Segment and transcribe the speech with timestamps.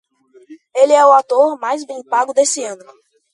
[0.79, 2.91] Ele é o ator mais bem pago este ano.